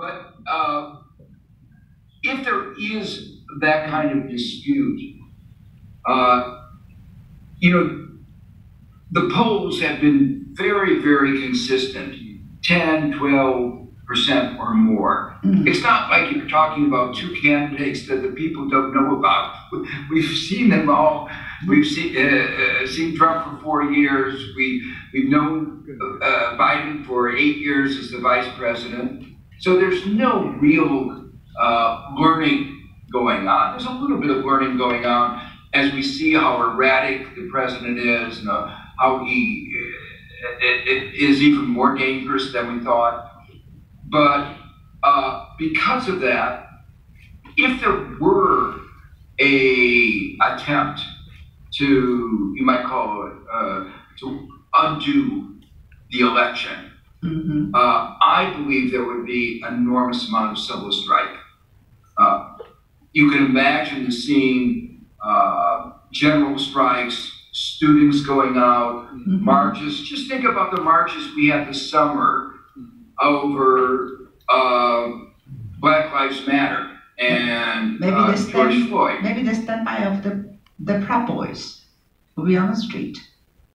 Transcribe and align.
But, 0.00 0.34
uh, 0.50 0.96
if 2.22 2.44
there 2.44 2.72
is 2.74 3.42
that 3.60 3.90
kind 3.90 4.18
of 4.18 4.30
dispute, 4.30 5.16
uh, 6.06 6.62
you 7.58 7.70
know, 7.70 8.08
the 9.12 9.30
polls 9.34 9.80
have 9.80 10.00
been 10.00 10.46
very, 10.52 11.00
very 11.02 11.42
consistent 11.42 12.16
10, 12.64 13.18
12 13.18 13.80
percent 14.10 14.58
or 14.58 14.74
more. 14.74 15.38
Mm. 15.44 15.68
It's 15.68 15.84
not 15.84 16.10
like 16.10 16.34
you're 16.34 16.48
talking 16.48 16.88
about 16.88 17.14
two 17.14 17.32
candidates 17.40 18.08
that 18.08 18.22
the 18.22 18.30
people 18.30 18.68
don't 18.68 18.92
know 18.92 19.16
about. 19.16 19.54
We've 20.10 20.36
seen 20.36 20.68
them 20.68 20.90
all. 20.90 21.30
We've 21.68 21.86
seen, 21.86 22.16
uh, 22.16 22.82
uh, 22.82 22.86
seen 22.88 23.16
Trump 23.16 23.44
for 23.46 23.62
four 23.62 23.84
years. 23.84 24.52
We, 24.56 24.84
we've 25.14 25.28
known 25.28 25.86
uh, 26.20 26.56
Biden 26.58 27.06
for 27.06 27.36
eight 27.36 27.58
years 27.58 27.98
as 27.98 28.10
the 28.10 28.18
vice 28.18 28.48
president. 28.58 29.30
So 29.60 29.76
there's 29.76 30.06
no 30.06 30.56
real 30.60 31.30
uh, 31.60 32.14
learning 32.18 32.88
going 33.12 33.46
on. 33.46 33.72
There's 33.72 33.86
a 33.88 33.92
little 33.92 34.18
bit 34.18 34.30
of 34.30 34.44
learning 34.44 34.78
going 34.78 35.04
on 35.04 35.46
as 35.74 35.92
we 35.92 36.02
see 36.02 36.32
how 36.32 36.62
erratic 36.62 37.34
the 37.34 37.48
president 37.50 37.98
is 37.98 38.38
and 38.38 38.48
uh, 38.48 38.74
how 38.98 39.24
he 39.24 39.70
uh, 39.76 40.56
it, 40.60 40.88
it 40.88 41.14
is 41.14 41.42
even 41.42 41.66
more 41.66 41.94
dangerous 41.94 42.52
than 42.52 42.78
we 42.78 42.84
thought. 42.84 43.30
But 44.08 44.56
uh, 45.02 45.46
because 45.58 46.08
of 46.08 46.20
that, 46.20 46.66
if 47.56 47.80
there 47.82 48.16
were 48.18 48.76
a 49.38 50.36
attempt 50.42 51.02
to, 51.74 52.54
you 52.56 52.64
might 52.64 52.84
call 52.84 53.26
it, 53.26 53.32
uh, 53.52 53.90
to 54.20 54.48
undo 54.74 55.60
the 56.10 56.20
election, 56.20 56.89
Mhm. 57.24 57.70
uh, 57.74 58.14
I 58.22 58.52
believe 58.56 58.90
there 58.92 59.04
would 59.04 59.26
be 59.26 59.62
an 59.66 59.74
enormous 59.74 60.28
amount 60.28 60.52
of 60.52 60.58
civil 60.58 60.90
strife. 60.90 61.36
Uh, 62.16 62.54
you 63.12 63.30
can 63.30 63.44
imagine 63.46 64.04
the 64.04 64.12
seeing 64.12 65.04
uh, 65.24 65.92
general 66.12 66.58
strikes, 66.58 67.30
students 67.52 68.22
going 68.24 68.56
out, 68.56 69.14
Mhm. 69.14 69.40
marches. 69.42 70.00
Just 70.08 70.28
think 70.30 70.44
about 70.44 70.74
the 70.74 70.80
marches 70.80 71.34
we 71.34 71.48
had 71.48 71.68
this 71.68 71.90
summer 71.90 72.54
over 73.20 74.30
um 74.48 75.32
Black 75.78 76.12
Lives 76.12 76.46
Matter 76.46 76.90
and 77.18 78.00
Maybe 78.00 78.12
uh, 78.14 78.34
George 78.34 78.72
stand- 78.74 78.88
Floyd. 78.88 79.18
Maybe 79.22 79.42
the 79.42 79.54
standby 79.54 79.98
of 80.04 80.22
the, 80.22 80.56
the 80.78 81.00
Proud 81.06 81.26
Boys 81.26 81.82
will 82.36 82.44
be 82.46 82.56
on 82.56 82.70
the 82.70 82.76
street. 82.76 83.18